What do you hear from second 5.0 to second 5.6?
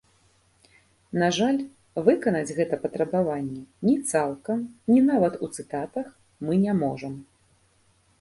нават у